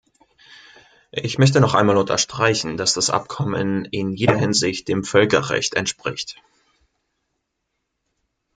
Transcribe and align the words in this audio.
Ich 1.11 1.37
möchte 1.37 1.61
noch 1.61 1.75
einmal 1.75 1.95
unterstreichen, 1.95 2.75
dass 2.75 2.95
das 2.95 3.11
Abkommen 3.11 3.85
in 3.85 4.13
jeder 4.15 4.35
Hinsicht 4.35 4.87
dem 4.87 5.03
Völkerrecht 5.03 5.75
entspricht. 5.75 6.37